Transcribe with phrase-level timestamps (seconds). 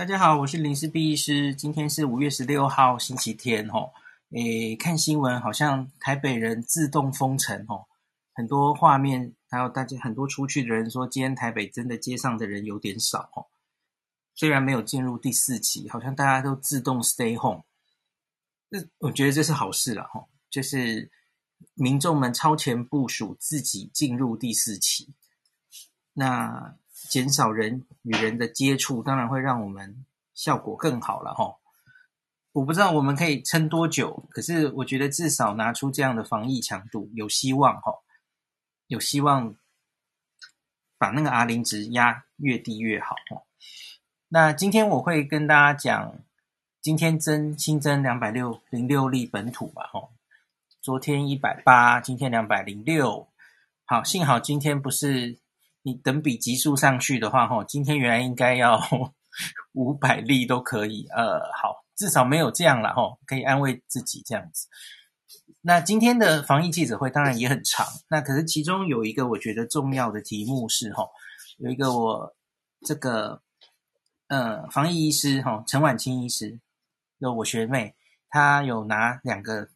[0.00, 1.54] 大家好，我是林氏璧医师。
[1.54, 3.68] 今天是五月十六号，星期天。
[3.68, 3.92] 哦，
[4.30, 7.66] 诶，看新闻好像台北人自动封城。
[7.68, 7.84] 哦，
[8.32, 13.30] 很多画面，还有大家很多出去的人说，今天台北真的街上的人有点少。
[13.34, 13.44] 哦，
[14.34, 17.64] 虽然没有进入第四期，好像大家都自动 stay home。
[18.70, 20.08] 那我觉得这是好事了。
[20.48, 21.10] 就是
[21.74, 25.12] 民众们超前部署，自己进入第四期。
[26.14, 26.78] 那。
[27.10, 31.56] 减少人与人的接触，当然会让我们效果更好了哈。
[32.52, 37.92] 我不知道我们可以撑多久，可是我觉得至少拿出这样的防疫强度，有希望哈，
[38.86, 39.56] 有希望
[40.98, 43.16] 把那个 R 零值压越低越好。
[44.28, 46.14] 那今天我会跟大家讲，
[46.80, 50.08] 今天增新增两百六零六例本土吧哈，
[50.80, 53.28] 昨天一百八，今天两百零六，
[53.84, 55.38] 好，幸好今天不是。
[55.82, 58.78] 你等比级数上去的话，吼，今天原来应该要
[59.72, 64.68] 五百例都可以，呃，好，至少没有这样了，吼，可以安慰自己这样子。
[65.62, 71.10] 那今天的防疫记者会当然也很长，那可是其中有一个我觉得重要的题目是，吼，
[71.58, 72.34] 有一个我
[72.86, 73.42] 这个
[74.28, 76.60] 呃防疫医师，吼，陈婉清医师，
[77.18, 77.94] 有我学妹，
[78.28, 79.68] 她有拿两个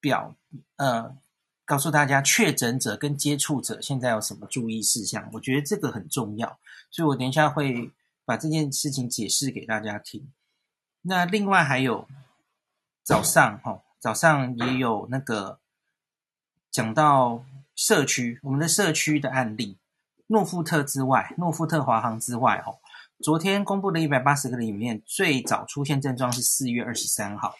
[0.00, 0.34] 表，
[0.76, 1.16] 呃。
[1.70, 5.30] 告诉大家确诊者跟接触者现在有什么注意事项？
[5.32, 6.58] 我觉得这个很重要，
[6.90, 7.92] 所以我等一下会
[8.24, 10.32] 把这件事情解释给大家听。
[11.02, 12.08] 那另外还有
[13.04, 15.60] 早上哈，早上也有那个
[16.72, 17.44] 讲到
[17.76, 19.78] 社区，我们的社区的案例，
[20.26, 22.74] 诺富特之外，诺富特华航之外，哈，
[23.22, 27.54] 昨天公布的一百八十个里面，最早出现症状是四月二十三号。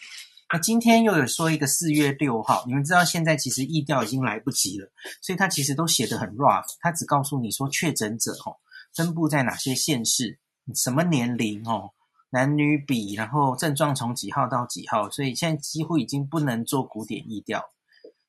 [0.53, 4.91] 那今天又有说一个四月六号，你们知道现在其实疫调已经来不及了，
[5.23, 8.57] 所以他其实都写得很 rough，他只告诉你说确诊者哦
[8.93, 10.41] 分布在哪些县市，
[10.75, 11.93] 什么年龄哦，
[12.31, 17.65] 男女比，然后症状从几号到几号，所以现在几乎已经不能做古典疫调，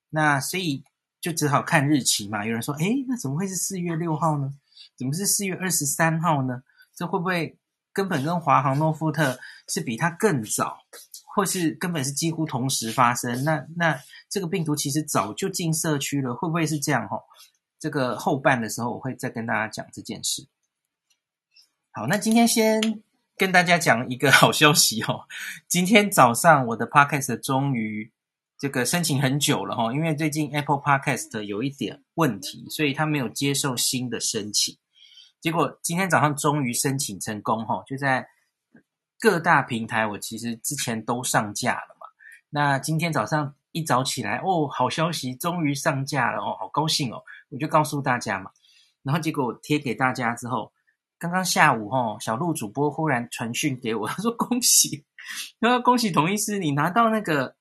[0.10, 0.84] 那所以
[1.20, 2.46] 就只好看日期嘛。
[2.46, 4.54] 有人说，诶，那怎么会是四月六号呢？
[4.96, 6.62] 怎么是四月二十三号呢？
[6.96, 7.58] 这会不会
[7.92, 10.78] 根本跟华航诺富特是比它更早？
[11.34, 13.98] 或是根本是几乎同时发生，那那
[14.30, 17.08] 这个病毒其实早就进社区了，会不会是这样？
[17.08, 17.18] 哈，
[17.80, 20.48] 这个后半的时候我会再跟大家讲这件事。
[21.92, 23.02] 好，那今天先
[23.38, 25.22] 跟大家讲一个 好消息哦，
[25.70, 28.12] 今天早上我的 Podcast 终于
[28.60, 34.78] 这个申请很久了哈，因为最近 Apple Podcast 有一点问题，所以他没有接受新的申请，
[35.40, 38.28] 结果今天早上终于申请成功哈，就在。
[39.22, 42.08] 各大平台我其实之前都上架了嘛，
[42.50, 48.50] 那今天早上一早起来哦，好消息，终于上架了哦，好高兴哦，我就告诉大家嘛，
[49.04, 50.74] 然后结果我贴给大家之后，
[51.20, 55.06] 刚刚下午哦，小鹿主播忽然传讯给我，他说恭喜，
[55.60, 57.56] 他说恭喜童医师，你拿到那个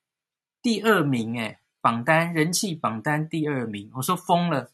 [0.62, 4.70] 第二名诶，榜单人气榜单第二名，我说疯了，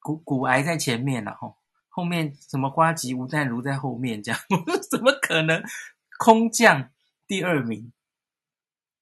[0.00, 1.58] 骨骨癌在前面了吼。
[1.94, 5.62] 后面什么呱吉吴淡如在后面这样， 我说怎么可能
[6.18, 6.88] 空降
[7.26, 7.92] 第二名？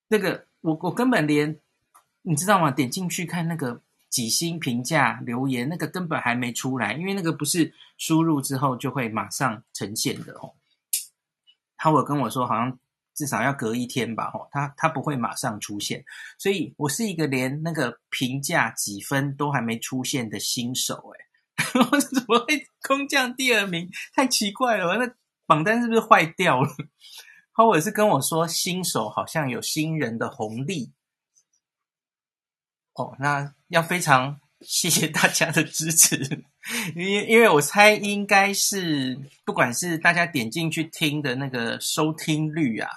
[0.09, 1.61] 那个我我根本连
[2.23, 2.73] 你知道吗？
[2.73, 10.55] 点进去看那个几星评价留言，那个根本还没出来，因为那个不是输入之后就会马上呈现的哦。
[11.77, 12.77] 他有跟我说，好像
[13.15, 16.05] 至少要隔一天吧，哦，他他不会马上出现，
[16.39, 21.30] 所以我是一个连那个评价几分都还没出现的新手，哎。
[21.75, 23.89] 我怎么会空降第二名？
[24.15, 25.15] 太奇怪了，那
[25.47, 26.69] 榜单是不是坏掉了？
[27.55, 30.93] 他也是跟我说，新手好像有新人的红利。
[32.95, 36.45] 哦，那要非常谢谢大家的支持，
[36.95, 42.91] 因因为我猜应该是，不管是大家点进去听的那个收听率啊，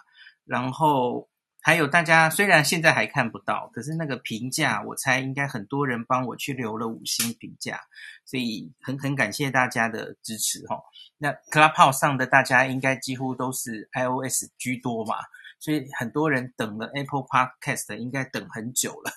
[0.45, 1.29] 然后。
[1.65, 7.79] 还有大家虽然现在还看不到，可是那个评价，我猜应该很多人帮我去留了五星评价，
[8.25, 10.83] 所以很很感谢大家的支持哈。
[11.17, 15.15] 那 Clubhouse 上的大家应该几乎都是 iOS 居多嘛，
[15.57, 19.13] 所以很多人等了 Apple Podcast 应该等很久了，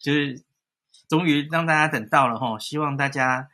[0.00, 0.44] 就是
[1.08, 2.58] 终于让大家等到了哈。
[2.58, 3.48] 希望大家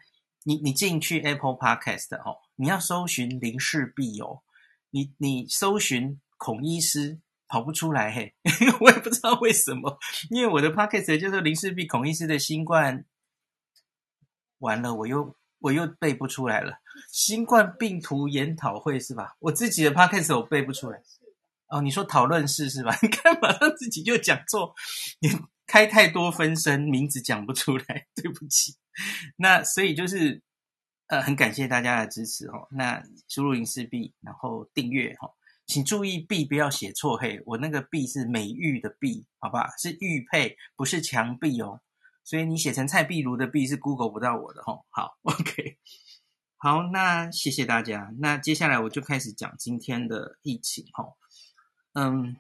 [0.45, 4.41] 你你进去 Apple Podcast 哈，你要搜寻林氏璧哦，
[4.89, 7.21] 你你搜寻孔医师。
[7.53, 8.35] 跑不出来嘿，
[8.81, 9.99] 我也不知道为什么，
[10.31, 13.05] 因为我的 podcast 就是林氏璧孔医师的新冠，
[14.61, 16.79] 完了我又我又背不出来了，
[17.11, 19.37] 新冠病毒研讨会是吧？
[19.39, 21.03] 我自己的 podcast 我背不出来，
[21.69, 22.97] 哦，你说讨论室是吧？
[23.03, 24.75] 你看马上自己就讲错，
[25.21, 25.29] 你
[25.67, 28.75] 开太多分身，名字讲不出来， 对不起。
[29.37, 30.41] 那所以就是
[31.09, 32.67] 呃，很感谢大家的支持哦。
[32.71, 35.29] 那输入林氏璧，然后订阅哈，
[35.73, 39.71] 请注意“B ”不要写错嘿，我那个“B ”是美玉的“璧”，好吧？
[39.79, 41.81] 是玉佩，不是墙壁哦。
[42.25, 44.85] 所以你写成蔡壁如的“壁”是 Google 不到我的吼。
[44.91, 45.79] 好， OK，
[46.59, 48.13] 好，那谢谢大家。
[48.19, 51.17] 那接下来我就开始讲今天的疫情吼。
[51.95, 52.37] 嗯，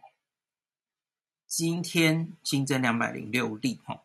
[1.46, 4.02] 今天新增两百零六例吼，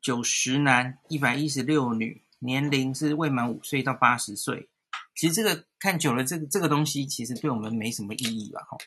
[0.00, 4.70] 九十男一百一十六女，年龄是未满五岁到八十岁。
[5.14, 8.78] 其实这个看久了，这个这个东西其实对我们没什么意义吧吼。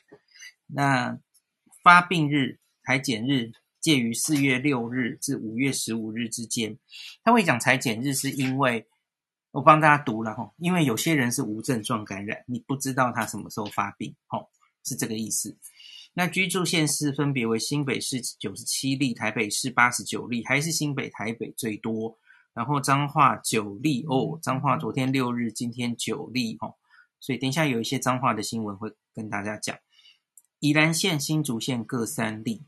[0.66, 1.18] 那
[1.82, 3.52] 发病日、采检日。
[3.78, 6.76] 介于四月六日至五月十五日之间，
[7.22, 8.84] 他会讲裁剪日，是因为
[9.52, 14.50] 我帮大家读了哈，因为有些人是无症状感染，你不知道他什么时候发病，吼，
[14.84, 15.56] 是这个意思。
[16.14, 22.18] 那居住县市分别为新北市九十七例，台北市八十九例，还是新北、台北最多，
[22.56, 26.76] 然后彰化九例哦，彰化昨天六日，今天九例哦，
[27.20, 29.76] 所以等一下有一些彰化的新闻会跟大家讲。
[30.60, 32.64] 宜兰县、新竹县各三例。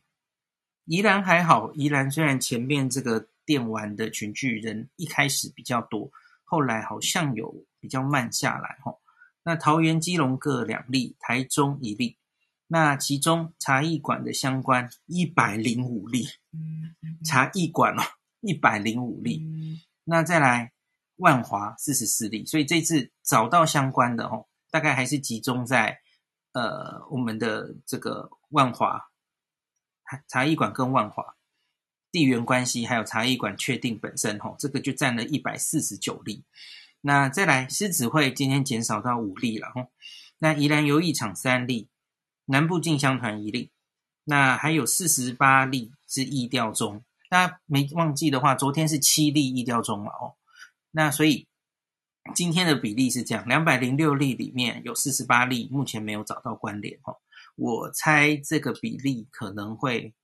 [0.84, 6.10] 宜兰还好，宜兰虽然前面这个电玩的群聚人一开始比较多，
[6.44, 8.98] 后来好像有比较慢下来哦。
[9.42, 12.18] 那桃园、基隆各两例，台中一例。
[12.66, 16.26] 那其中茶艺馆的相关一百零五例，
[17.24, 18.02] 茶艺馆哦，
[18.40, 19.42] 一百零五例。
[20.04, 20.72] 那再来
[21.16, 26.00] 万华四十四例，所以这次找到相关的哦，大概还是集中在
[26.52, 29.04] 呃我们的这个万华。
[30.26, 31.36] 茶艺馆跟万华
[32.10, 36.44] 地缘关系，还有茶艺馆确定本身，吼，这个就占了一百四十九例。
[37.02, 39.88] 那再来狮子会今天减少到五例了，吼。
[40.38, 41.90] 那宜兰游艺场三例，
[42.46, 43.70] 南部进香团一例，
[44.24, 47.04] 那还有四十八例是意调中。
[47.28, 50.34] 大家没忘记的话，昨天是七例疫调中了，哦。
[50.90, 51.46] 那所以
[52.34, 57.16] 今天的比例是这样：两百零六例里面有四十八例目前没有找到关联，哦。
[57.56, 60.14] 我猜这个比例可能会，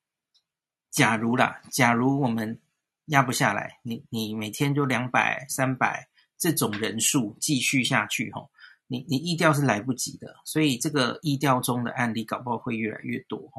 [0.90, 2.60] 假如啦，假如我们
[3.06, 6.08] 压不下来，你你每天就两百、三百
[6.38, 8.50] 这种人数继续下去吼，
[8.86, 13.50] 你你疫调是来不及的，所以这个疫调中的案例搞不好会越来越多。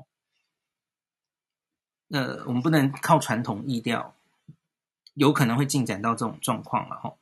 [2.09, 4.15] 呃，我们不能靠传统意调，
[5.13, 7.13] 有可能会进展到这种状况了哈。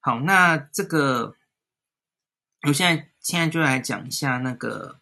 [0.00, 1.34] 好，那这个
[2.62, 4.98] 我现在现在就来讲一下那个。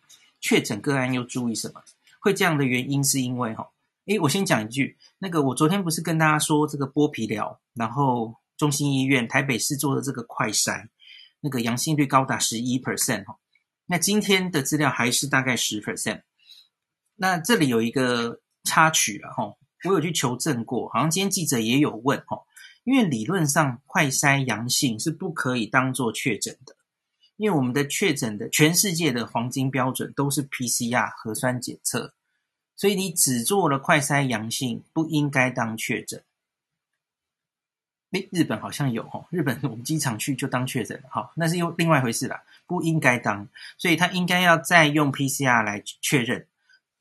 [0.47, 1.83] 确诊个案又注意什么？
[2.21, 3.71] 会这样的原因是因为哈，
[4.05, 10.89] 诶，我先讲一句，那个我昨天不是跟大家说这个剥皮疗，然后中心医院台北市做的这个快筛，
[11.41, 13.39] 那个阳性率高达十一 percent 哈，
[13.87, 16.21] 那今天的资料还是大概十 percent，
[17.17, 22.43] 那这里有一个插曲了哈，我有去求证过，好像今天记者也有问哈，
[22.85, 26.75] 因为理论上快筛阳性是不可以当做确诊的。
[27.37, 32.15] 因为我们的确诊的全世界的黄金标准都是 PCR 核酸检测，
[32.77, 36.23] 所以你只做了快筛阳性，不应该当确诊。
[38.13, 46.47] 诶，日本好像有吼，日本我们机场去就当确诊了，好，那是又另外一回事啦，不应该当，所以他应该要再用 PCR 来确认。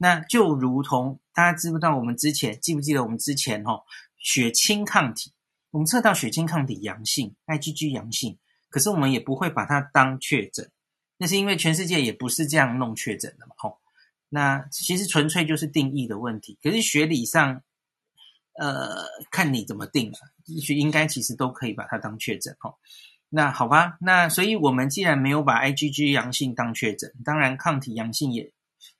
[0.04, 3.86] 那就如同大家知不知道，我们之前记不记得我们之前吼
[4.18, 5.32] 血清抗体，
[5.72, 8.38] 我们测到血清抗体阳性，IgG 阳性。
[8.70, 10.70] 可是我们也不会把它当确诊，
[11.18, 13.80] 那是因为全世界也不是这样弄确诊的嘛，吼。
[14.28, 16.58] 那其实纯粹就是定义的问题。
[16.62, 17.62] 可是学理上，
[18.60, 20.18] 呃，看你怎么定了，
[20.76, 22.78] 应该其实都可以把它当确诊，吼。
[23.30, 28.52] 那好吧，那所以我们既然没有把 IgG 阳性当确诊，当然抗体阳性也，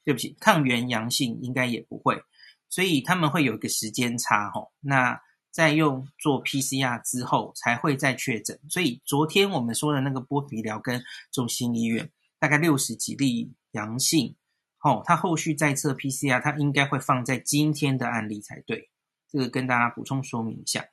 [0.04, 2.22] 对不起，抗原阳性应该也不会，
[2.70, 4.72] 所以他们会有一个时间差，吼。
[4.80, 5.22] 那。
[5.54, 14.36] 在用做 PCR 之后才会再确诊，所以昨天我们说的那个剥皮疗跟中心医院大概六十几例阳性，
[14.82, 18.90] 哦，他后续再测 PCR，他应该会放在今天的案例才对，
[19.30, 20.84] 这个跟大家补充说明一下。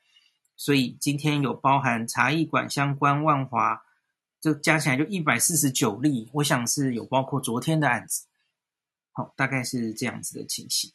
[0.58, 3.82] 所以今天有包含茶艺馆相关万华，
[4.42, 8.26] 这加起来就一百四十九例，我想是有包括昨天的案子，
[9.20, 10.92] 好，大概是这样子的情形。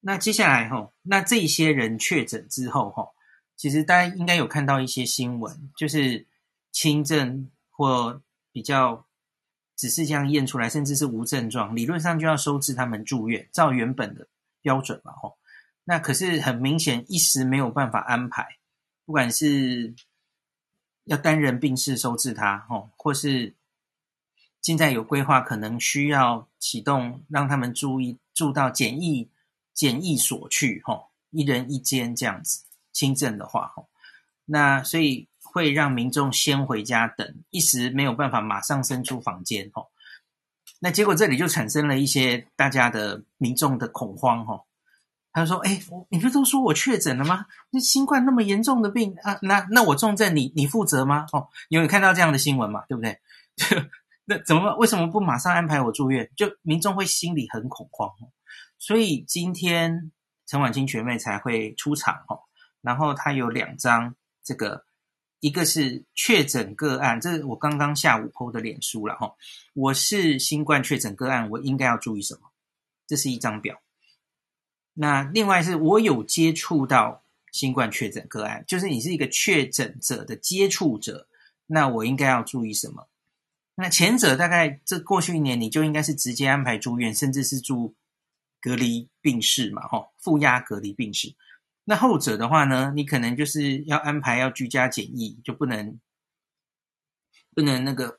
[0.00, 3.10] 那接下来哈，那这些人确诊之后哈，
[3.56, 6.26] 其实大家应该有看到一些新闻，就是
[6.72, 9.06] 轻症或比较
[9.76, 14.28] 只是这样验出来，甚至是无症状，理论上就要收治他们住院，照原本的
[14.62, 15.34] 标准嘛哈。
[15.84, 18.58] 那可是很明显一时没有办法安排，
[19.04, 19.94] 不管是
[21.04, 23.54] 要单人病室收治他哈，或是
[24.66, 29.30] 现在有规划，可能需要启动让他们注意住到检疫。
[29.72, 33.88] 检疫所去，吼，一人一间这样子，轻症的话，吼，
[34.44, 39.86] 那所以会让民众先回家等，一时没有办法马上伸出房间哦。
[40.80, 44.64] 那结果这里就产生了一些大家的民众的恐慌哈。
[45.32, 47.46] 他说：“哎，你不都说我确诊了吗？
[47.70, 51.26] 那新冠那么严重的病啊，那那我重症你你负责吗？
[51.32, 52.84] 哦，有有看到这样的新闻嘛？
[52.88, 53.20] 对不对？
[54.26, 56.30] 那怎么为什么不马上安排我住院？
[56.36, 58.10] 就民众会心里很恐慌。
[58.78, 60.12] 所以今天
[60.46, 62.40] 陈婉清学妹才会出场哦。
[62.82, 64.14] 然后她有两张
[64.44, 64.84] 这个。”
[65.40, 69.34] 一个是确诊个案，这是我刚刚下午 PO 的脸书了哈。
[69.74, 72.40] 我是新冠确诊个案，我应该要注意什么？
[73.06, 73.78] 这是一张表。
[74.94, 81.28] 那另外是我有接触到新冠确诊个案，就是你是一个确诊者的接触者，
[81.66, 83.06] 那我应该要注意什么？
[83.78, 87.94] 那前者大概这过去一年你就应该是直接安排住院，甚至是住
[88.60, 91.34] 隔离病室嘛，吼，负压隔离病室。
[91.84, 96.00] 那后者的话呢，你可能就是要安排要居家检疫，就不能
[97.54, 98.18] 不能那个，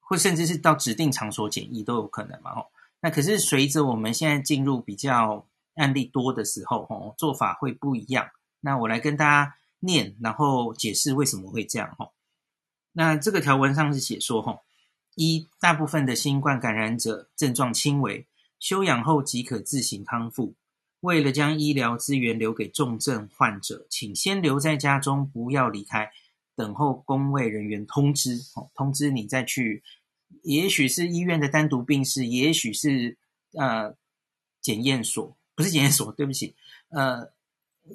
[0.00, 2.52] 或甚至是到指定场所检疫都有可能嘛。
[2.54, 2.66] 吼，
[3.00, 8.28] 那可是随着我们现在进入比较案例多的时候，吼，做法会不一样。
[8.60, 11.94] 那我来跟大家念，然后解释为什么会这样。
[11.96, 12.12] 吼，
[12.92, 14.60] 那这个条文上是写说，吼，
[15.14, 18.26] 一大部分的新冠感染者症状轻微，
[18.58, 20.54] 休养后即可自行康复。
[21.00, 26.10] 为了将医疗资源留给重症患者，请先留在家中，不要离开，
[26.54, 28.38] 等候公卫人员通知。
[28.54, 29.82] 哦，通知你再去，
[30.42, 33.16] 也许是医院的单独病室，也许是
[33.52, 33.94] 呃
[34.60, 36.54] 检验所，不是检验所，对不起，
[36.90, 37.32] 呃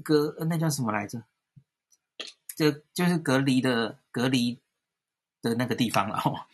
[0.04, 1.24] 隔那叫什么来着？
[2.56, 4.58] 这就是隔离的隔离
[5.50, 6.18] 的那个地方了。
[6.26, 6.46] 哦，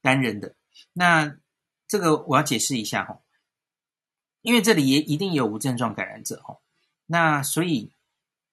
[0.00, 0.54] 单人的。
[0.92, 1.36] 那
[1.88, 3.20] 这个我要解释一下哈。
[4.42, 6.60] 因为这里也一定有无症状感染者吼，
[7.06, 7.90] 那所以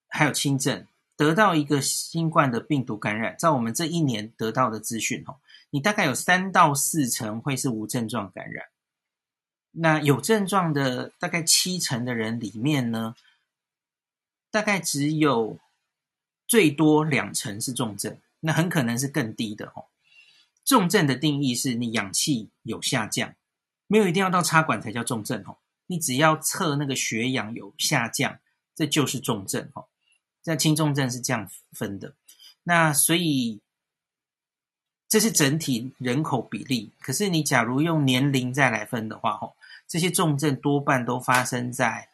[0.07, 8.65] 还有轻症得到一个新冠的病毒感染，在我们这一年得到的资讯吼，你大概有三到四成会是无症状感染，
[9.69, 13.15] 那有症状的大概七成的人里面呢，
[14.49, 15.59] 大概只有
[16.47, 19.85] 最多两成是重症，那很可能是更低的哦。
[20.65, 23.35] 重症的定义是你氧气有下降，
[23.87, 25.57] 没有一定要到插管才叫重症哦。
[25.87, 28.39] 你只要测那个血氧有下降，
[28.75, 29.87] 这就是重症哦。
[30.41, 32.15] 在轻重症是这样分的，
[32.63, 33.61] 那所以
[35.07, 36.91] 这是整体人口比例。
[36.99, 39.53] 可是你假如用年龄再来分的话，哈，
[39.87, 42.09] 这些重症多半都发生在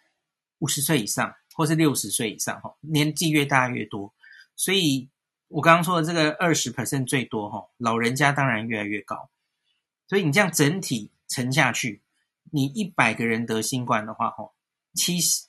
[0.59, 4.13] 五十岁以上，或是六十岁以上，哈，年纪越大越多。
[4.55, 5.07] 所以
[5.49, 9.29] 我刚刚说的这个二十 percent 最多，哈，老人家当然越来越高。
[10.07, 12.01] 所以你这样整体沉下去。
[12.51, 14.51] 你一百个人得新冠的话，哈，
[14.95, 15.45] 七十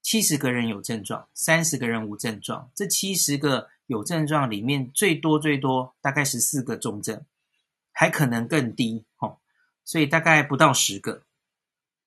[0.00, 2.68] 七十个人有症状，三十个人无症状。
[2.74, 7.24] 这七十个有症状里面，最多最多大概十四个重症，
[7.92, 9.38] 还可能更低，哈。
[9.84, 11.22] 所以大概不到十个。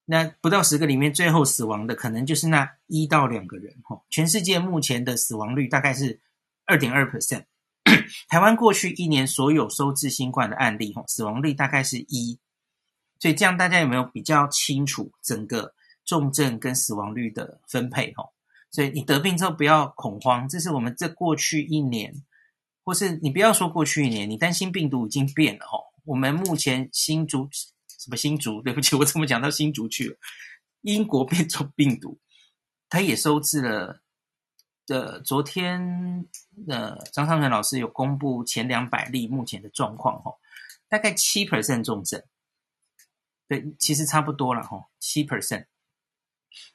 [0.03, 4.01] 那不到十个里面，最后死亡的可能就是那一到两个人，哈。
[4.09, 6.19] 全世界目前的死亡率大概是
[6.65, 7.45] 二点二 percent。
[8.27, 12.39] 台湾过去一年所有收治新冠的案例，吼，死亡率大概是一。
[13.19, 18.13] 所以这样大家有没有比较清楚整个重症跟死亡率的分配？
[18.15, 18.33] 吼，
[18.71, 22.13] 所以你得病之后不要恐慌，这是我们这过去一年，
[22.83, 25.85] 或是你不要说过去一年，你担心病毒已经变了，吼。
[26.03, 28.61] 我们目前新竹什么新竹？
[28.63, 30.17] 对不起，我怎么讲到新竹去了？
[30.81, 32.19] 英国变种病毒，
[32.89, 34.01] 它也收治了。
[34.85, 36.25] 的昨天，
[36.67, 40.39] 呃，张尚存老师有公布前两百例目前的状况，吼，
[40.87, 42.21] 大概七 percent 重症。
[43.47, 45.65] 对，其实差不多了哈，七 percent。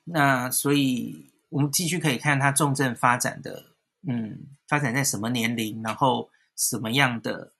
[0.04, 3.72] 那所以我们继续可以看它重症发展的，
[4.06, 7.54] 嗯，发展在什么年龄，然后什么样的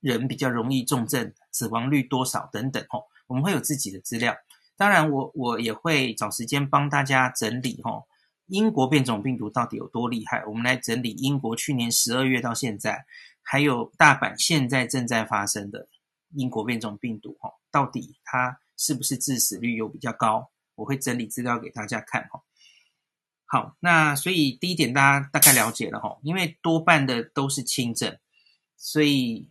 [0.00, 4.36] 人比较容易重症，死亡率多少等等哦，我们会有自己的资料。
[4.76, 8.04] 当然我，我也会找时间帮大家整理哦，
[8.52, 10.44] 英国变种病毒到底有多厉害。
[10.44, 13.06] 我们来整理英国去年十二月到现在，
[13.40, 15.88] 还有大阪现在正在发生的。
[16.34, 20.50] 英国变种病毒，哈，到底它是不是致死率有比较高？
[20.74, 22.42] 我会整理资料给大家看，哈。
[23.46, 28.18] 好，那所以第一点大家大概了解了，哈，因为多半的都是轻症，
[28.76, 29.48] 所以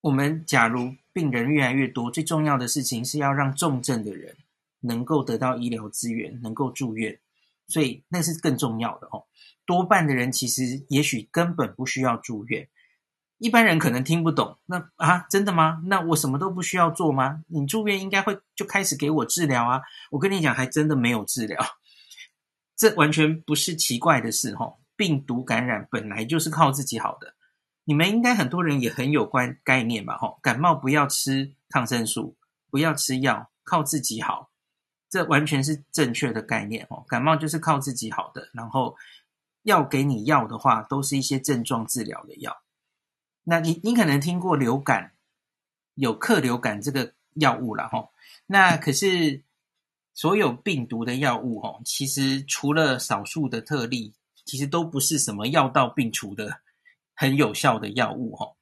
[0.00, 4.36] 我们假如病人越来越多，最重要的事情是要让重症的人
[4.80, 7.18] 能够得到医疗资源，能够住院，
[7.66, 9.26] 所以那是更重要的，哦。
[9.66, 12.68] 多半的人其实也许根本不需要住院。
[13.38, 15.82] 一般人可能听不懂，那啊，真的吗？
[15.86, 17.42] 那我什么都不需要做吗？
[17.48, 19.82] 你住院应该会就开始给我治疗啊！
[20.10, 21.58] 我跟你讲，还真的没有治疗，
[22.76, 24.78] 这完全不是奇怪的事哦。
[24.96, 27.34] 病毒感染本来就是靠自己好的。
[27.84, 30.16] 你们应该很多人也很有关概念吧？
[30.16, 32.36] 吼，感冒不要吃抗生素，
[32.70, 34.50] 不要吃药，靠自己好，
[35.14, 37.04] 这完全是正确的概念哦。
[37.06, 38.96] 感冒就是靠自己好的，然后
[39.62, 42.62] 要给你药的话，都是一些症状治疗的药。
[43.44, 45.12] 那你你可能听过流感
[45.94, 48.10] 有克流感这个药物了吼，
[48.46, 49.42] 那可是。
[50.16, 56.60] 所有病毒的药物，哦，其实除了少数的特例，其实都不是什么药到病除的
[57.16, 58.54] 很有效的药物，哈。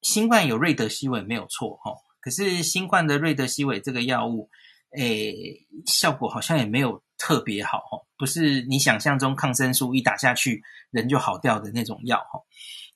[0.00, 4.50] 新冠有瑞德西韦没有错，哈，可是新冠的瑞德西韦这个药物，
[4.96, 12.40] 诶，效果好像也没有特别好，哈，不是你想象中抗生素一打下去人就好掉的那种药，哈。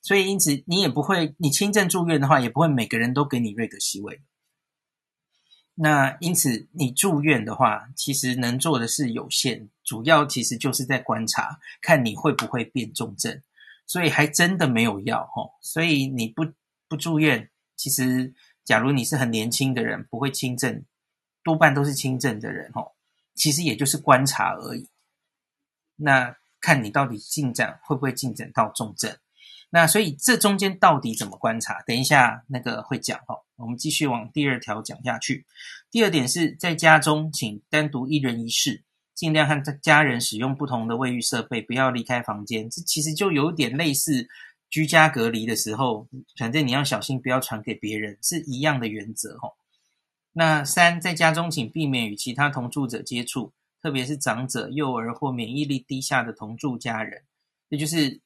[0.02, 4.20] 所以因此你也不会，你轻症住院的话，也不会每个人都给你瑞德西韦。
[5.74, 13.42] 那因此，你住院的话，其实能做的是有限，主要其实就是在观察，看你会不会变重症。
[13.86, 15.50] 所以还真的没有药齁。
[15.60, 16.46] 所以你不
[16.88, 18.32] 不住院，其实
[18.64, 20.84] 假如你是很年轻的人，不会轻症，
[21.46, 22.90] 多半都是轻症的人齁。
[23.36, 24.88] 其实也就是观察而已。
[25.94, 29.14] 那看你到底进展会不会进展到重症。
[29.70, 31.82] 那所以这中间到底怎么观察？
[31.82, 33.44] 等一下那个会讲哦。
[33.56, 35.46] 我们继续往第二条讲下去。
[35.90, 38.82] 第二点是在家中，请单独一人一室，
[39.14, 42.70] 尽量和家人使用不同的卫浴设备，不要离开房间。
[42.70, 44.26] 这其实就有点类似
[44.70, 49.52] 居家隔离的时候，反正你要小心，不要传给别人，是一样的原则哦。
[50.38, 57.24] 那三，在家中请避免与其他同住者接触，特别是长者、幼儿或免疫力低下的同住家人，
[57.70, 58.20] 也就是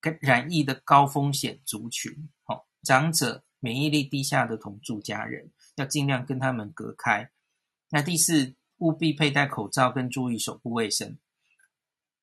[0.00, 0.16] 跟。
[0.20, 7.28] 染疫的高风险族群，好，长者、免疫力低下的同住家人，要尽量跟他们隔开。
[7.90, 11.18] 那第四，务必佩戴口罩跟注意手部卫生。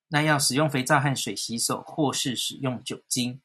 [0.08, 3.42] 那要使用肥皂和水洗手，或是使用酒精。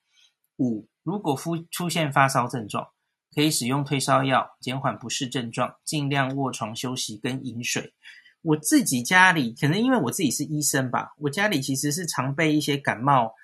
[0.56, 2.92] 五，如果出出现发烧症状，
[3.36, 7.94] 可以使用退烧药减缓不适症状，尽量卧床休息跟饮水。
[8.42, 13.36] 我自己家里，可能因为我自己是医生吧，我家里其实是常备一些感冒。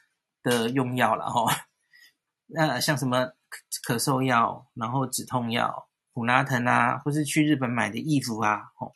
[0.43, 1.67] 的用药了哈，
[2.47, 3.31] 那像什么
[3.87, 8.95] 咳嗽药，然后止痛药，普拉疼啊，或是去日本买的衣服啊，吼，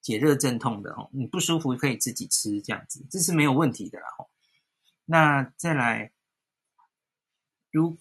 [0.00, 4.30] 解热镇痛的吼，你不舒服可以自己吃这样子，这是没有问题的啦吼。
[5.04, 6.12] 那再来，
[7.72, 7.98] 如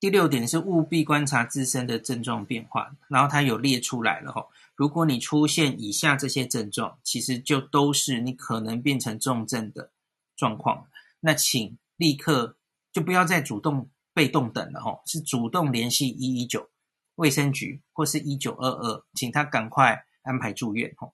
[0.00, 4.48] 第六点是务必观察自身的症状变化，然后它有列出来了吼。
[4.74, 9.92] 如果你出现以下这些症状，其实就都是你可能变成重症的
[10.36, 10.88] 状况，
[11.20, 11.78] 那请。
[12.00, 12.56] 立刻
[12.94, 16.70] 就不要再主动被动等了吼，是主动联系一一九
[17.16, 21.12] 卫生局或是一九二二，请他赶快安排住院吼。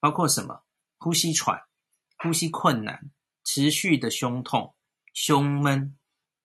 [0.00, 0.64] 包括什么？
[0.98, 1.62] 呼吸喘、
[2.18, 3.10] 呼吸困难、
[3.42, 4.74] 持续的胸痛、
[5.14, 5.96] 胸闷、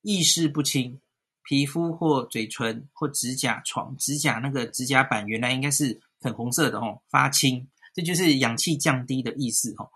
[0.01, 1.01] 意识不清、
[1.43, 9.89] 皮肤或嘴唇或指甲床、指甲那个指甲板原来应该是粉红色的哦，发青，这就是氧气降低的意思哦。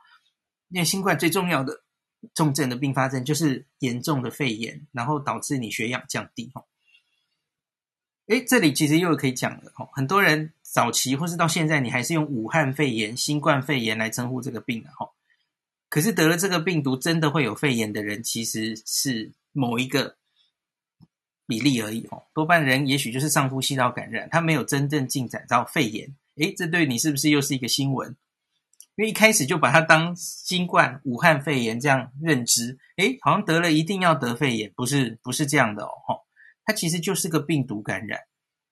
[0.69, 1.83] 因为新冠最重要的。
[2.33, 6.49] 重症的并发症就是严重的肺炎，然后导致你血氧降低。
[6.51, 6.65] 哈，
[8.25, 9.71] 诶，这里其实又可以讲了。
[9.77, 14.89] 哦，很多人早期或是到现在，你还是用武汉肺炎、新冠肺炎来称呼这个病的。
[14.97, 15.07] 哈，
[15.89, 20.17] 可是得了这个病毒，真的会有肺炎的人，其实是某一个
[21.47, 22.05] 比例而已。
[22.11, 26.15] 哦，多半人也许就是上呼吸道感染，他没有真正进展到肺炎。
[26.35, 28.15] 诶，这对你是不是又是一个新闻？
[28.95, 36.25] 因为一开始就把它当新冠、武汉肺炎这样认知，诶，好像得了一定要得肺炎，不是不是这样的哦，
[36.65, 38.21] 它其实就是个病毒感染，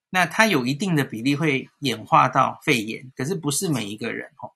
[0.10, 4.50] 那它有一定的比例会演化到肺炎，可是不是每一个人哦，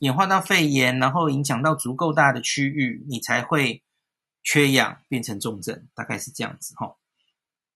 [0.00, 3.82] 演化到肺炎，然后影响到足够大的区域，你才会
[4.42, 6.94] 缺氧变成重症，大概是这样子哈。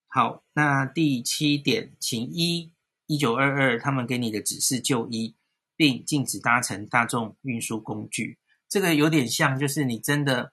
[0.09, 2.73] 好，那第七点，请依
[3.07, 5.35] 一九二二他们给你的指示就医。
[5.79, 8.37] 并禁止搭乘大众运输工具，
[8.69, 10.53] 这个有点像，就是你真的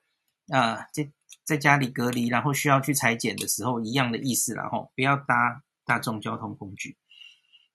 [0.50, 1.12] 啊，在
[1.44, 6.96] 在家里隔离，然后需要去裁剪的时候一样的意思，然后不要搭大众交通工具。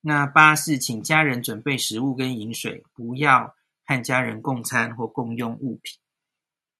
[0.00, 5.98] 那八是请家人准备食物跟饮水，不要和家人共餐或共用物品。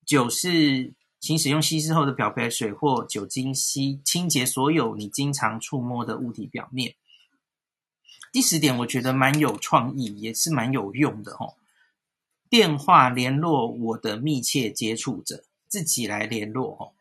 [0.07, 6.95] 九是请使用稀释后的漂白水或酒精吸清洁所有你经常触摸的物体表面。
[8.33, 11.57] 第十点，我觉得蛮有创意，也是蛮有用的吼。
[12.49, 16.93] 电话联络我的密切接触者，自己来联络哦。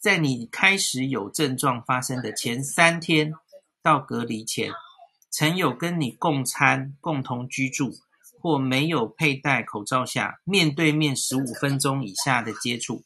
[0.00, 3.32] 在你开始有症状发生的前三天
[3.82, 4.72] 到隔离前，
[5.30, 7.92] 曾有跟你共餐、共同居住
[8.40, 13.04] 或没有佩戴口罩下面对面十五分钟以下的接触，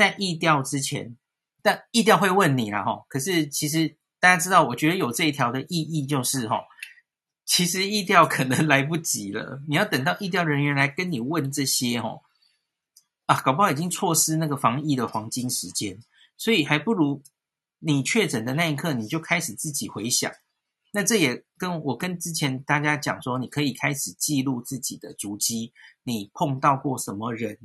[0.00, 1.14] 在疫调之前，
[1.60, 3.04] 但疫调会问你啦齁。
[3.06, 6.64] 可是其实大家知道，我觉得有这一条的意义就是齁，
[7.44, 9.60] 其实疫调可能来不及了。
[9.68, 12.22] 你要等到疫调人员来跟你问这些齁，
[13.26, 15.98] 啊，搞不好已经错失那个防疫的黄金时间。
[16.38, 17.22] 所以还不如
[17.78, 20.32] 你确诊的那一刻，你就开始自己回想。
[20.92, 27.58] 那这也跟我跟之前大家讲说，你可以开始记录自己的足迹，你碰到过什么人，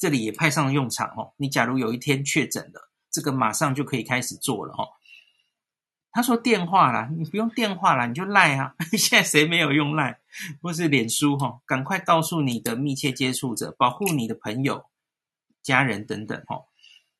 [0.00, 1.34] 这里也派上了用场哦。
[1.36, 4.88] 你假如有一天确诊了，这个马上就可以开始做了哦。
[6.10, 8.74] 他说电话啦，你不用电话啦，你就赖啊。
[8.98, 10.18] 现在谁没有用赖
[10.62, 11.60] 或是脸书哈？
[11.66, 14.86] 赶快告诉你的密切接触者，保护你的朋友、
[15.62, 16.62] 家人等等哈。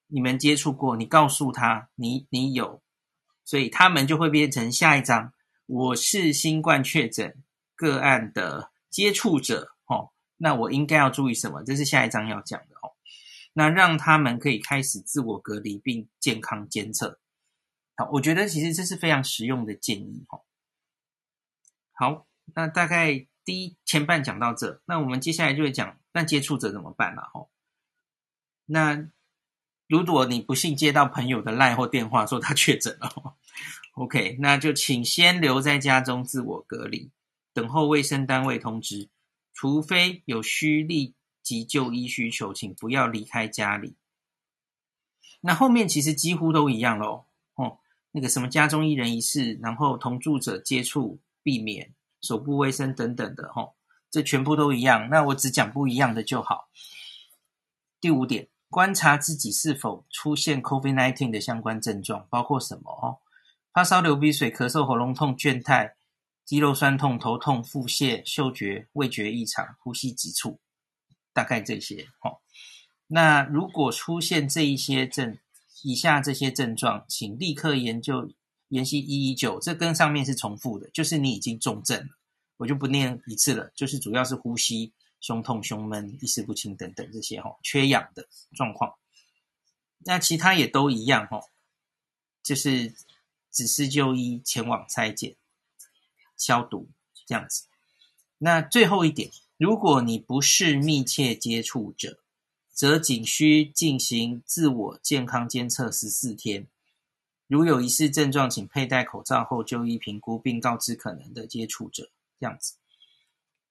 [0.08, 2.82] 你们接触过，你告诉他你你有，
[3.44, 5.32] 所以他们就会变成下一张。
[5.66, 7.36] 我是新冠确诊
[7.76, 11.62] 个案的接触者，哦，那我应该要注意什么？
[11.62, 12.60] 这是下一章要讲，
[13.52, 17.18] 那让他们可以开始自我隔离并健康监测。
[17.96, 20.42] 好，我觉得其实这是非常实用的建议，哦。
[21.92, 27.48] 好，那大概第一前半讲到这，那我们接下来就会讲，那接触者怎么办了，哦？
[28.66, 29.08] 那
[29.88, 33.36] 如果你不幸接到朋友的 LINE 或电话说他确诊了。
[33.94, 37.10] OK，那就请先留在家中自我隔离，
[37.52, 39.10] 等候卫生单位通知。
[39.52, 43.96] 除非有需立急就医需求，请不要离开家里。
[45.40, 47.24] 那后面其实几乎都一样喽。
[47.54, 47.78] 哦，
[48.12, 53.74] 那个什么家中一人一室，然后同住者接触避免，手部卫生等等的，哦，
[54.10, 55.08] 这全部都一样。
[55.08, 56.68] 那我只讲不一样的就好。
[58.00, 62.90] 第五点，观察自己是否出现 COVID-19 的相关症状，包括什么？
[62.90, 63.18] 哦。
[63.72, 65.92] 发烧、流鼻水、咳嗽、喉咙痛、倦怠、
[66.44, 70.58] 肌肉酸痛、头痛、腹泻、嗅觉、味觉异常、呼吸急促，
[71.32, 72.08] 大概这些。
[72.22, 72.40] 哦，
[73.06, 75.38] 那如果出现这一些症，
[75.82, 78.30] 以下这些症状，请立刻研究
[78.68, 79.58] 研析一一九。
[79.60, 82.08] 这跟上面是重复的，就是你已经重症了，
[82.56, 83.70] 我就不念一次了。
[83.74, 88.94] 就是主要是呼吸、胸痛、胸闷、意识不清等等这些哈，缺氧的状况。
[89.98, 91.40] 那其他也都一样哈，
[92.42, 92.94] 就是。
[93.52, 95.34] 指示就医，前往拆检、
[96.36, 96.88] 消毒
[97.26, 97.66] 这样子。
[98.38, 99.28] 那最后一点，
[99.60, 102.20] 如果你不是密切接触者，
[102.72, 106.66] 则仅需进行自我健康监测十四天。
[107.46, 112.08] 如有疑似症状，请佩戴口罩后就医评估，并告知可能的接触者。
[112.40, 112.76] 这样子。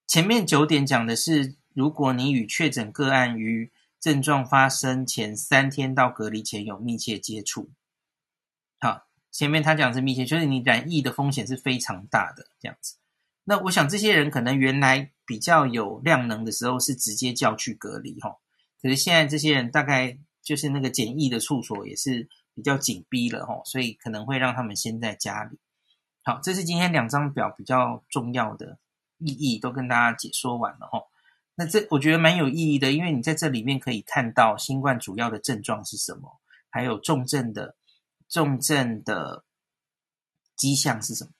[0.06, 7.72] 前面九点讲的是，如果你与确诊个案于症状发生前三天到隔离前有密切接触。
[8.78, 9.08] 好。
[9.32, 12.99] 前面他讲是密切，就是你染疫的风险是非常大的这样子。
[13.50, 18.38] 那我想这些人可能原来比较有量能的时候是直接叫去隔离哈，
[18.80, 25.58] 可是现在这些人大概就是那个检疫的处所也是比较紧逼了哈，所以可能会让他们先在家里。
[26.24, 28.78] 好，这是今天两张表比较重要的
[29.18, 31.02] 意义，都跟大家解说完了哈。
[31.56, 37.76] 那这我觉得蛮有意义的，因为你在这里面可以看到新冠主要的症状是什么，还有重症的。
[38.30, 39.44] 重症的
[40.56, 41.32] 迹象是什么？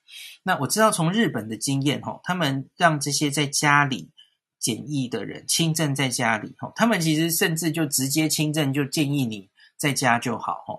[0.42, 4.10] 那我知道从日本的经验，哈，他们让这些在家里
[4.58, 10.74] 检疫的人轻症在家里，哈，他们其实甚至就直接轻症就建议你在家就好，哈，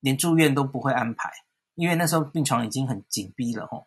[0.00, 1.30] 连住院都不会安排，
[1.74, 3.84] 因为那时候病床已经很紧逼了，哈，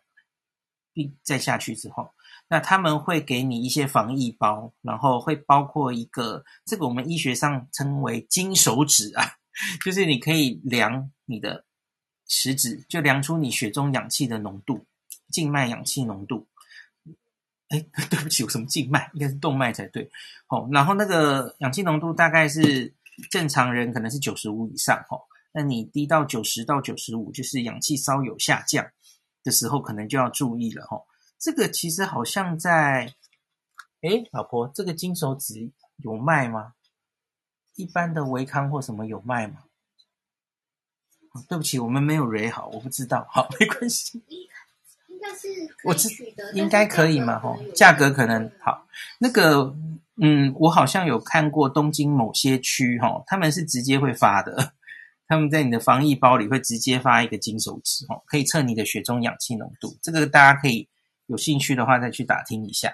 [0.92, 2.10] 病再下去之后，
[2.48, 9.36] 那他们会给你一些防疫包，然后会包括一个这个我们医学上称为金手指啊。
[9.84, 11.66] 就是你可以量你的
[12.30, 14.86] 食指，就量出你血中氧气的浓度，
[15.32, 16.46] 静脉氧气浓度。
[17.70, 19.10] 哎， 对不起，有什么静脉？
[19.14, 20.08] 应该是动脉才对。
[20.46, 22.94] 哦，然后那个氧气浓度大概是
[23.32, 24.96] 正常人可能是九十五以上。
[25.10, 28.88] 哦，那你低到九十到九十五，就是氧气稍有下降
[29.42, 30.84] 的时候，可能就要注意了。
[30.84, 31.02] 哦，
[31.36, 33.12] 这个其实好像在，
[34.02, 36.74] 哎，老婆，这个金手指有卖吗？
[37.74, 39.64] 一般的维康或什么有卖吗？
[41.48, 43.26] 对不起，我们没有蕊好，我不知道。
[43.30, 44.22] 好，没关系。
[45.08, 45.48] 应该是
[45.84, 46.08] 我知
[46.54, 47.38] 应该可以嘛？
[47.38, 48.86] 哈，价格可能好。
[49.18, 49.74] 那个，
[50.20, 54.72] 嗯，我好像有看过东京某些区，哈，他们是直接会发的。
[55.28, 59.96] 他们在你的防疫包里会直接发一个金手指，哈，可以测你的血中氧气浓度。
[60.02, 60.88] 这个大家可以
[61.26, 62.92] 有兴趣的话再去打听一下。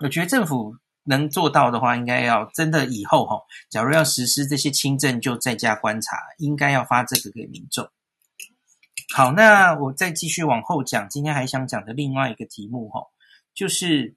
[0.00, 0.76] 我觉得政府。
[1.04, 7.88] 能做到的话，应该要真的以后哈，假如要实施这些轻症，就在家观察，应该要发这个给民众。
[9.14, 13.06] 好，那我再继续往后讲，今天还想讲的另外一个题目哈，
[13.54, 14.16] 就是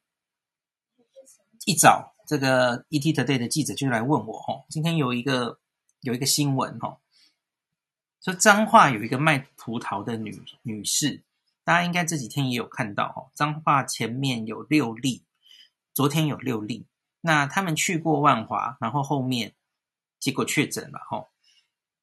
[1.66, 5.60] 一早这个 ET Today 的记者就来问我哈，今天有一个
[6.02, 6.98] 有一个新闻哈，
[8.24, 11.22] 说彰化有一个卖葡萄的女女士，
[11.64, 15.24] 大家应该这几天也有看到哈，彰化前面有六例，
[15.98, 16.86] 昨天有六例，
[17.22, 19.56] 那他们去过万华，然后后面
[20.20, 21.28] 结果确诊了哈。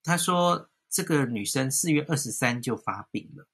[0.02, 3.46] 他说这个女生四月二十三就发病了，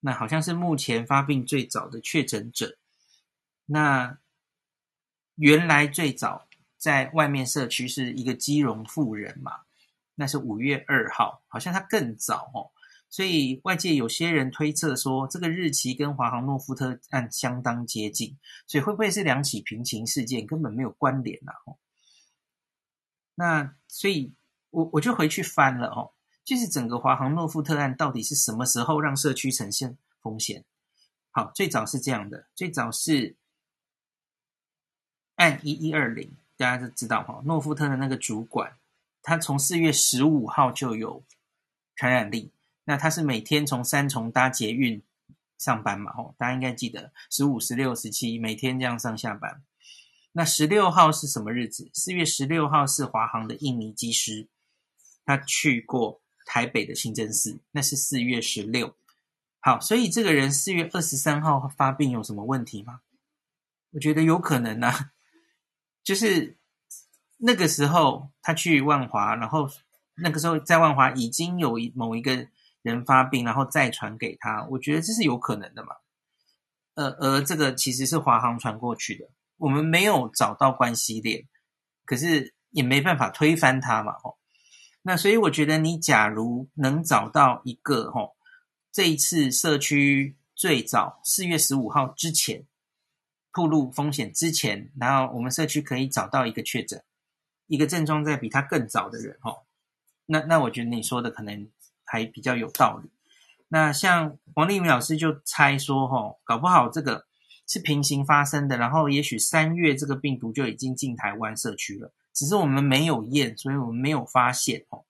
[0.00, 2.76] 那好像是目前发病最早的确诊者。
[3.66, 4.18] 那
[5.36, 9.60] 原来最早在外面社区是一个基隆妇人嘛，
[10.16, 12.74] 那是五月二号，好像他更早哦，
[13.16, 21.50] 所以外界有些人推测说，这个日期跟华航诺富特案相当接近，所以会不会是两起平行事件，根本没有关联呢？
[21.64, 21.78] 哦，
[23.34, 24.34] 那所以
[24.68, 26.12] 我我就回去翻了哦，
[26.44, 30.66] 就是整个华航诺富特案到底是什么时候让社区呈现风险？
[31.30, 33.36] 好，最早是这样的，最早是。
[35.36, 38.76] 案一一二零，大家都知道哈，诺富特的那个主管，
[39.22, 41.24] 他从四月十五号就有
[41.94, 42.52] 传染力。
[42.86, 45.02] 那他是每天从三重搭捷运
[45.58, 46.12] 上班嘛？
[46.12, 49.62] 吼，大家应该记得十五、十六、十七，每天这样上下班。
[50.32, 51.90] 那十六号是什么日子？
[51.92, 54.48] 四月十六号是华航的印尼机师，
[55.24, 58.94] 他去过台北的清真寺，那是四月十六。
[59.60, 63.00] 好，所以这个人四月二十三号发病有什么问题吗？
[63.92, 65.12] 我觉得有可能啊。
[66.04, 66.56] 就是
[67.38, 69.68] 那个时候，他去万华，然后
[70.16, 72.46] 那个时候在万华已经有一某一个
[72.90, 74.66] 人发病，然后再传给他。
[74.70, 75.94] 我觉得这是有可能的嘛。
[76.94, 81.46] 呃，而这个其实是华航传过去的，我们没有找到关系链，
[82.04, 84.12] 可是也没办法推翻它嘛。
[84.24, 84.36] 哦，
[85.02, 88.32] 那所以我觉得你假如能找到一个哦，
[88.92, 92.66] 这一次社区最早四月十五号之前。
[93.52, 97.02] 暴露风险之前，然后我们社区可以找到一个确诊，
[97.68, 99.64] 一个症状在比他更早的人，哦，
[100.26, 101.66] 那那我觉得你说的可能
[102.16, 103.10] 还比较有道理。
[103.68, 107.26] 那像黄立明老师就猜说，哦，搞不好这个
[107.66, 115.04] 是平行发生的，然后也许三月这个病毒就已经进台湾社区了，只是我们没有验，所以我们没有发现，哦。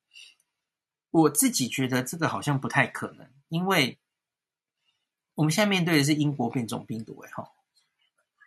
[1.11, 3.99] 我自己觉得这个好像不太可能，因为
[5.35, 7.53] 我们现在面对的是英国变种病毒，哎，哈。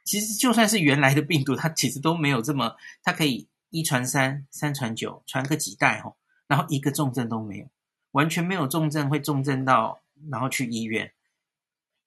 [0.06, 6.18] 其实就算是原来的病毒，它其实都没有这么，它可以一传三，三传九，传个几代吼，
[6.48, 7.70] 然后一个重症都没有，
[8.12, 11.12] 完全没有重症会重症到，然后去医院。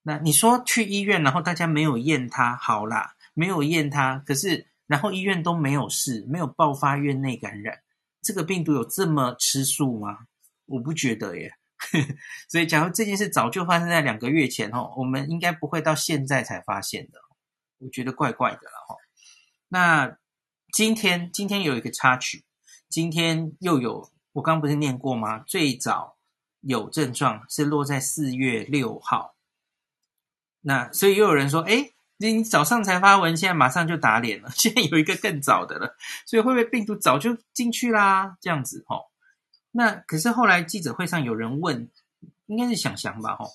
[0.03, 7.81] 那你说去医院，然后大家没有验它，好啦，没有验它，可是然后医院都没有事，没有爆发院内感染，
[8.21, 10.27] 这个病毒有这么吃素吗？
[10.67, 11.55] 我不觉得耶。
[12.49, 17.19] 所以假如这件事早就发生在两个月前哦，我们应该不会到现在才发现的。
[17.79, 18.97] 我觉得怪怪的了哈。
[19.69, 20.17] 那
[20.73, 22.45] 今天今天有一个插曲，
[22.88, 25.40] 今天又有我刚不是念过吗？
[25.40, 26.16] 最早
[26.61, 29.37] 有症状是落在四月六号。
[30.61, 34.51] 那所以又有人说，哎，你早上才发文，现在马上就打脸了。
[34.57, 38.37] 现在有一个更早的了，所以会不会病毒早就进去啦？
[38.40, 39.07] 这样子哦。
[39.71, 41.90] 那可是后来记者会上有人问，
[42.47, 43.47] 应该是想想吧哈。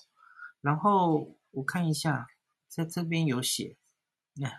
[0.60, 2.26] 然后我看一下，
[2.68, 3.76] 在这边有写。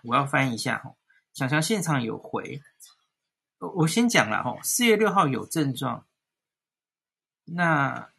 [0.04, 0.94] 我要翻一下哈，
[1.34, 2.62] 想想现场有回，
[3.60, 6.06] 我我先讲了哈，四月六号有症状，
[7.54, 8.10] 那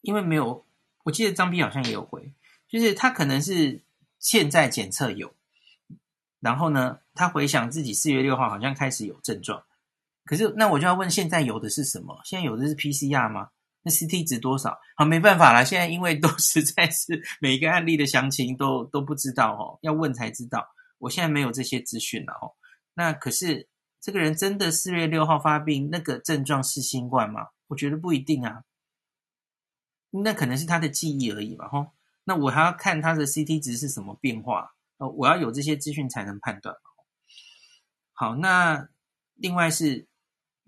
[0.00, 0.64] 因为没有，
[1.04, 2.32] 我记得张斌好像也有回，
[2.68, 3.82] 就是他可能是
[4.18, 5.34] 现在检测有，
[6.40, 9.64] 然后呢，他回想自己四月六号好像开始有症状，
[10.24, 12.20] 可是那我就要问，现在有的是什么？
[12.24, 13.50] 现在有的是 PCR 吗？
[13.82, 14.78] 那 CT 值多少？
[14.96, 20.68] 好，没办法啦，现在因为都 实在是每一个案例的详情都都不知道哦，要问才知道。
[20.98, 22.52] 我现在没有这些资讯了哦。
[22.92, 27.48] 那可是这个人真的四月六号发病，那个症状是新冠吗？
[27.70, 28.62] 我觉得不一定啊。
[30.10, 31.68] 那可能是他的记忆而已吧。
[31.68, 31.92] 吼，
[32.24, 34.74] 那我还要看他的 CT 值是什么变化。
[34.98, 36.76] 呃，我要有这些资讯才能判断。
[38.12, 38.88] 好，那
[39.34, 40.06] 另外是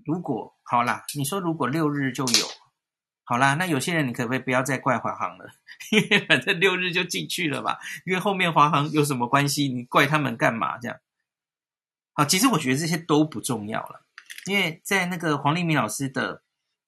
[0.05, 2.47] 如果好啦，你说如果六日就有。
[3.25, 5.47] 好啦，那有些人你可不可以不要再怪华航了？
[5.91, 9.69] 因为反正六日就进去了吧，因为后面华航有什么关系？
[9.69, 10.79] 你怪他们干嘛？
[10.79, 10.99] 这样。
[12.13, 14.07] 好，其实我觉得这些都不重要了，
[14.47, 16.43] 因为在那个黄立明老师的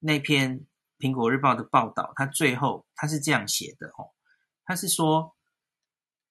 [0.04, 0.60] 那篇
[0.98, 4.12] 《苹果日报》的报道，他最后他是这样写的哦，
[4.64, 5.34] 他是说，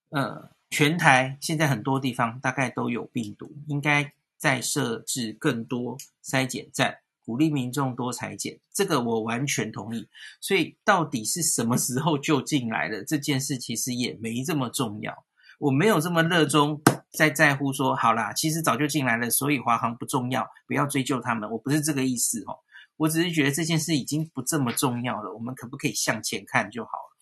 [0.10, 7.00] 呃，全台现在很多地方大概都有病毒，应该再设置更多筛检站。
[7.26, 10.10] 鼓励民众多采检，这个我完全同意。
[10.42, 15.26] 所以到底是什么时候就进来了这件事，其实也没这么重要。
[15.58, 16.82] 我没有这么热衷
[17.14, 21.50] 在在乎说，好啦，其实早就进来了，所以华航不重要，不要追究他们。
[21.50, 22.60] 我不是这个意思哦，
[22.98, 27.14] 我只是觉得这件事已经不这么重要了，我们可不可以向前看就好了？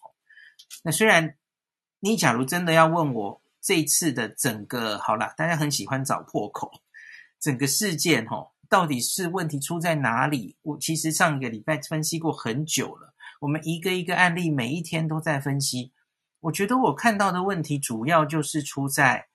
[0.83, 1.37] 那虽然
[1.99, 6.71] 你假如真的要问我这次的整个，好啦，大家很喜欢找破口，
[7.39, 10.55] 整个事件哦，到底是问题出在哪里？
[10.61, 15.93] 我其实上一个礼拜分析过很久了，我们一个一个案例，每一天都在分析。
[16.39, 19.27] 我觉得我看到的问题主要就是出在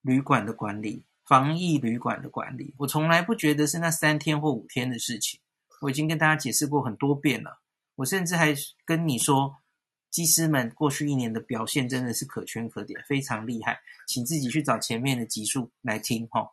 [0.00, 2.74] 旅馆的管理，防疫旅馆的管理。
[2.76, 5.40] 我从来不觉得是那三天或五天的事情。
[5.80, 7.62] 我已经跟大家解释过很多遍了。
[7.94, 9.56] 我甚至还跟你说，
[10.10, 13.80] 机师们过去一年的表现真的是可圈可点，非常厉害。
[14.06, 16.50] 请自己去找前面的集数来听哈。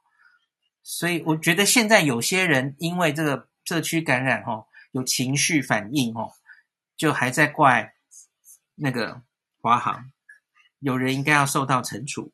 [0.81, 6.31] 所以我觉得现在有些人因为这个社区感染哈，有情绪反应哈，
[6.95, 7.95] 就还在怪
[8.75, 9.21] 那个。
[9.61, 10.09] 华航
[10.79, 12.31] 有人应该要受到惩处，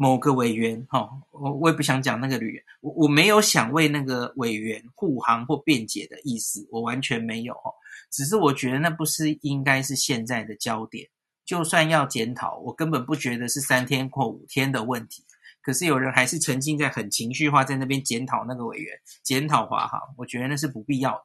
[0.00, 7.70] 某个委员哈，我我也不想讲那个委员，我我没有想为那个委员护航或辩解的意思，我完全没有哈，
[8.10, 11.06] 只是我觉得那不是应该是现在的焦点。
[11.44, 15.22] 就算要检讨，我根本不觉得是三天或五天的问题，
[15.60, 21.22] 可是有人还是沉浸在很情绪化，在那边检讨那个委员，检讨华航，我觉得那是不必要的。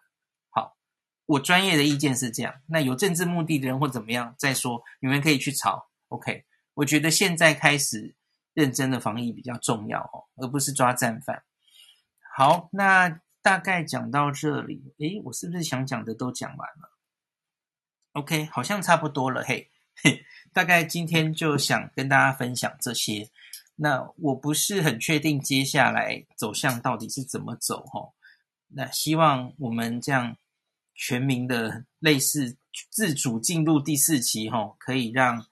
[0.49, 0.75] 好
[1.27, 5.87] 我专业的意见是这样，那有政治目的的人或怎么样再说，你们可以去吵。
[6.09, 8.13] OK，我觉得现在开始
[8.55, 11.43] 认真的防疫比较重要哦，而不是抓战犯。
[12.35, 16.91] 好，那大概讲到这里，诶，我是不是想讲的都讲完了
[18.13, 19.43] ？OK，好像差不多了。
[19.43, 19.69] 嘿，
[20.01, 23.29] 嘿，大概今天就想跟大家分享这些。
[23.75, 28.13] 那我不是很确定接下来走向到底是怎么走哈。
[28.69, 30.35] 那希望我们这样。
[30.97, 32.55] 全民的类似
[32.89, 35.45] 自主进入第四期，哈，可以让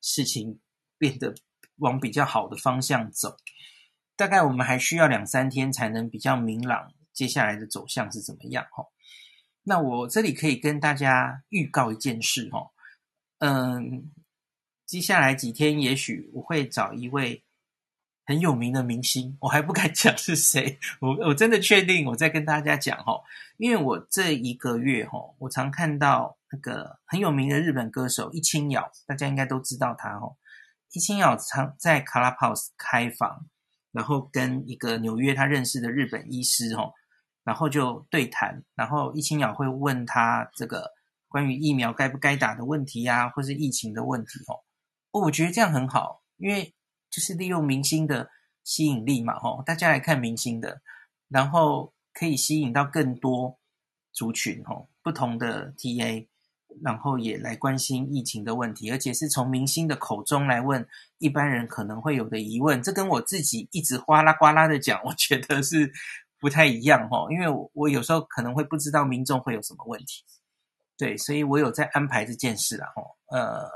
[0.00, 0.58] 事情
[0.96, 1.34] 变得
[1.76, 3.36] 往比较好的方向走。
[4.16, 8.84] 大概我们还需要两三天才能比较明朗，接下来的走向是怎么样，哈。
[9.62, 12.70] 那我这里可以跟大家预告一件事，哈，
[13.38, 14.10] 嗯，
[14.86, 17.42] 接下来几天也许我会找一位。
[18.28, 20.80] 很有名的明星，我还不敢 讲是谁。
[20.98, 23.22] 我我真的确定，我再跟大家讲哈，
[23.56, 30.26] 因为我这一个月哈，我常看到那个很有名的日本歌手一清瑶，大家应该都知道他哈。
[30.92, 33.46] 一清瑶常在 Clubhouse 开房，
[33.92, 36.90] 然后跟一个纽约他认识的日本医师哈，
[37.44, 40.90] 然后就对谈，然后一清瑶会问他这个
[41.28, 45.20] 关于疫苗该不该打的问题呀，或是疫情的问题哦。
[45.20, 46.72] 我觉得这样很好，因为。
[47.08, 48.28] 就是利用明星的
[48.62, 50.82] 吸引力嘛，吼，大家来看明星的，
[51.28, 53.58] 然后可以吸引到更多
[54.12, 56.26] 族群，吼，不同的 TA，
[56.82, 60.86] 然后也来关心疫情的问题，而且是从明星的口中来问
[61.18, 65.90] 一般人可能会有的疑问，这跟我自己一直哗啦哗啦的讲，我觉得是
[66.38, 70.24] 不太一样，吼，因为我我有时候可能会不知道民众会有什么问题，
[70.98, 73.68] 对，所以我有在安排这件事啦，吼，呃，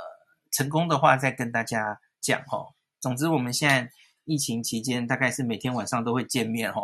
[0.50, 2.74] 成功的话再跟大家讲，哦。
[3.00, 3.90] 总之，我们现在
[4.24, 6.82] 疫情期间，大概是每天晚上都会见面哦，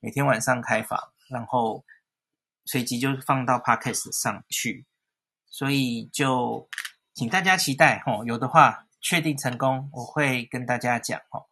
[0.00, 0.98] 每天晚上开房，
[1.30, 1.84] 然后
[2.64, 4.84] 随即就放到 Podcast 上去，
[5.52, 6.68] 所以就
[7.14, 8.24] 请大家期待哦。
[8.26, 11.46] 有的话，确定成功，我会跟大家讲哦。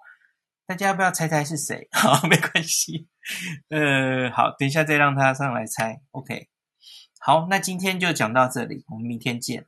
[0.66, 1.86] 大家要不要猜猜是谁？
[1.92, 3.08] 好，没关系，
[3.68, 6.00] 呃，好，等一下再让他上来猜。
[6.12, 6.48] OK，
[7.20, 9.66] 好，那今天就讲到这里，我们明天见。